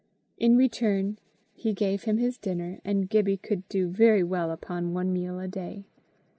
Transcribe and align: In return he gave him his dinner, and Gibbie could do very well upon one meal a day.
In 0.35 0.57
return 0.57 1.19
he 1.53 1.73
gave 1.75 2.05
him 2.05 2.17
his 2.17 2.39
dinner, 2.39 2.81
and 2.83 3.07
Gibbie 3.07 3.37
could 3.37 3.69
do 3.69 3.87
very 3.91 4.23
well 4.23 4.49
upon 4.49 4.95
one 4.95 5.13
meal 5.13 5.37
a 5.39 5.47
day. 5.47 5.85